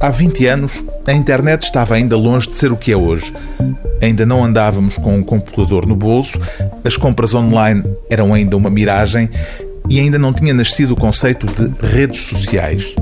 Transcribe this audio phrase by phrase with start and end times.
[0.00, 3.34] Há 20 anos, a internet estava ainda longe de ser o que é hoje.
[4.00, 6.38] Ainda não andávamos com um computador no bolso,
[6.84, 9.28] as compras online eram ainda uma miragem
[9.88, 12.94] e ainda não tinha nascido o conceito de redes sociais.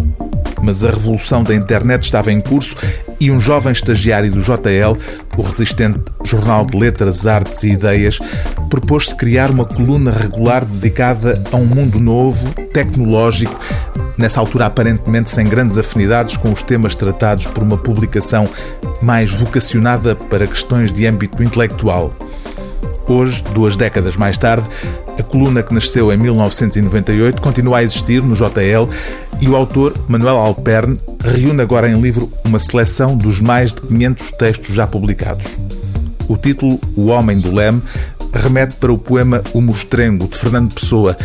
[0.63, 2.75] Mas a revolução da internet estava em curso
[3.21, 4.97] e um jovem estagiário do JL,
[5.37, 8.19] o resistente Jornal de Letras, Artes e Ideias,
[8.71, 13.59] propôs-se criar uma coluna regular dedicada a um mundo novo, tecnológico,
[14.17, 18.49] nessa altura aparentemente sem grandes afinidades com os temas tratados por uma publicação
[19.03, 22.13] mais vocacionada para questões de âmbito intelectual.
[23.09, 24.69] Hoje, duas décadas mais tarde,
[25.17, 28.89] a coluna que nasceu em 1998 continua a existir no JL
[29.41, 34.33] e o autor, Manuel Alperne, reúne agora em livro uma seleção dos mais de 500
[34.33, 35.47] textos já publicados.
[36.29, 37.81] O título O Homem do Leme
[38.37, 41.17] remete para o poema O Mostrengo, de Fernando Pessoa,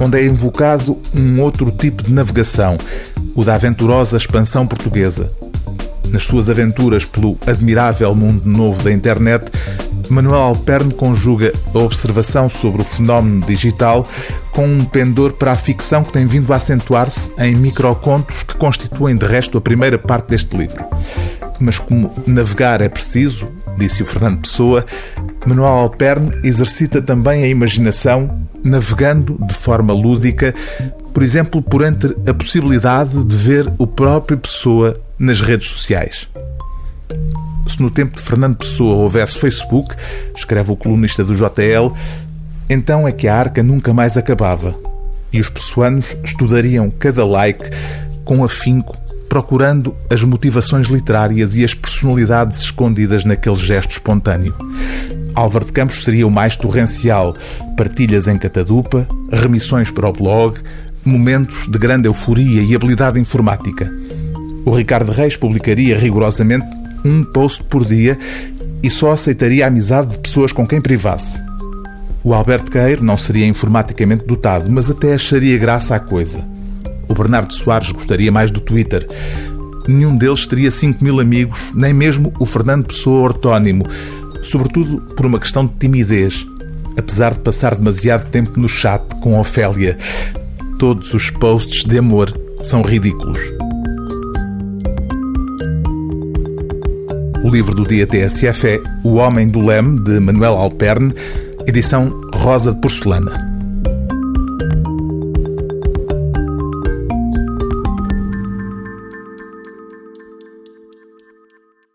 [0.00, 2.78] onde é invocado um outro tipo de navegação,
[3.34, 5.28] o da aventurosa expansão portuguesa.
[6.08, 9.50] Nas suas aventuras pelo admirável mundo novo da internet,
[10.10, 14.06] Manuel Alperne conjuga a observação sobre o fenómeno digital
[14.50, 19.16] com um pendor para a ficção que tem vindo a acentuar-se em microcontos que constituem,
[19.16, 20.84] de resto, a primeira parte deste livro.
[21.60, 23.48] Mas como navegar é preciso,
[23.78, 24.84] disse o Fernando Pessoa,
[25.46, 30.54] Manuel Alperne exercita também a imaginação navegando de forma lúdica,
[31.14, 36.28] por exemplo, por entre a possibilidade de ver o próprio Pessoa nas redes sociais.
[37.66, 39.94] Se no tempo de Fernando Pessoa houvesse Facebook,
[40.34, 41.94] escreve o colunista do JL,
[42.68, 44.74] então é que a arca nunca mais acabava
[45.32, 47.70] e os pessoanos estudariam cada like
[48.24, 48.96] com afinco
[49.30, 54.52] procurando as motivações literárias e as personalidades escondidas naquele gesto espontâneo.
[55.36, 57.36] Álvaro de Campos seria o mais torrencial,
[57.76, 60.58] partilhas em catadupa, remissões para o blog,
[61.04, 63.88] momentos de grande euforia e habilidade informática.
[64.66, 66.66] O Ricardo Reis publicaria rigorosamente
[67.04, 68.18] um post por dia
[68.82, 71.40] e só aceitaria a amizade de pessoas com quem privasse.
[72.24, 76.44] O Alberto Queiro não seria informaticamente dotado, mas até acharia graça à coisa.
[77.10, 79.04] O Bernardo Soares gostaria mais do Twitter.
[79.88, 83.84] Nenhum deles teria 5 mil amigos, nem mesmo o Fernando Pessoa ortónimo,
[84.42, 86.46] sobretudo por uma questão de timidez,
[86.96, 89.98] apesar de passar demasiado tempo no chat com Ofélia.
[90.78, 92.32] Todos os posts de amor
[92.62, 93.40] são ridículos.
[97.42, 101.12] O livro do dia TSF é O Homem do Leme, de Manuel Alperne,
[101.66, 103.49] edição Rosa de Porcelana.